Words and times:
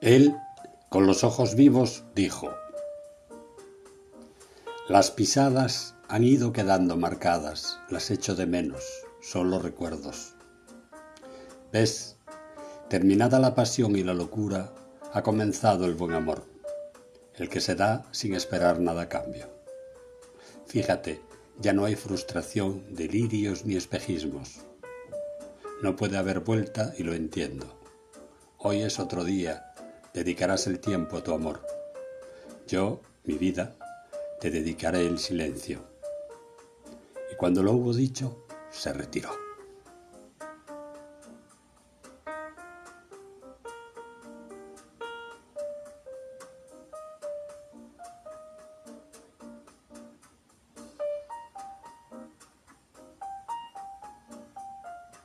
Él, 0.00 0.34
con 0.88 1.06
los 1.06 1.24
ojos 1.24 1.54
vivos, 1.54 2.04
dijo, 2.14 2.54
Las 4.88 5.10
pisadas 5.10 5.94
han 6.08 6.24
ido 6.24 6.54
quedando 6.54 6.96
marcadas, 6.96 7.78
las 7.90 8.10
echo 8.10 8.34
de 8.34 8.46
menos, 8.46 8.82
solo 9.20 9.58
recuerdos. 9.58 10.36
¿Ves? 11.70 12.16
Terminada 12.88 13.38
la 13.40 13.54
pasión 13.54 13.94
y 13.94 14.02
la 14.02 14.14
locura, 14.14 14.72
ha 15.12 15.22
comenzado 15.22 15.84
el 15.84 15.94
buen 15.94 16.14
amor, 16.14 16.44
el 17.34 17.50
que 17.50 17.60
se 17.60 17.74
da 17.74 18.06
sin 18.10 18.34
esperar 18.34 18.80
nada 18.80 19.02
a 19.02 19.08
cambio. 19.10 19.48
Fíjate, 20.64 21.20
ya 21.58 21.74
no 21.74 21.84
hay 21.84 21.94
frustración, 21.94 22.94
delirios 22.94 23.66
ni 23.66 23.76
espejismos. 23.76 24.60
No 25.82 25.94
puede 25.94 26.16
haber 26.16 26.40
vuelta 26.40 26.94
y 26.96 27.02
lo 27.02 27.12
entiendo. 27.12 27.78
Hoy 28.56 28.82
es 28.82 28.98
otro 28.98 29.24
día, 29.24 29.69
dedicarás 30.12 30.66
el 30.66 30.80
tiempo 30.80 31.16
a 31.16 31.22
tu 31.22 31.32
amor. 31.32 31.60
Yo, 32.66 33.00
mi 33.24 33.34
vida, 33.34 33.74
te 34.40 34.50
dedicaré 34.50 35.06
el 35.06 35.18
silencio. 35.18 35.80
Y 37.32 37.36
cuando 37.36 37.62
lo 37.62 37.72
hubo 37.72 37.92
dicho, 37.92 38.46
se 38.70 38.92
retiró. 38.92 39.49